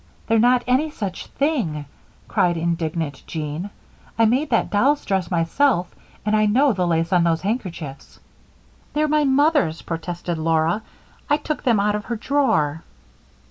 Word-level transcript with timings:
"They're 0.25 0.39
not 0.39 0.63
any 0.65 0.89
such 0.89 1.27
thing!" 1.27 1.85
cried 2.27 2.57
indignant 2.57 3.21
Jean. 3.27 3.69
"I 4.17 4.25
made 4.25 4.49
that 4.49 4.71
doll's 4.71 5.05
dress 5.05 5.29
myself, 5.29 5.93
and 6.25 6.35
I 6.35 6.47
know 6.47 6.73
the 6.73 6.87
lace 6.87 7.13
on 7.13 7.23
those 7.23 7.41
handkerchiefs." 7.43 8.19
"They're 8.93 9.07
my 9.07 9.25
mother's," 9.25 9.83
protested 9.83 10.39
Laura. 10.39 10.81
"I 11.29 11.37
took 11.37 11.67
'em 11.67 11.79
out 11.79 11.93
of 11.93 12.05
her 12.05 12.15
drawer." 12.15 12.81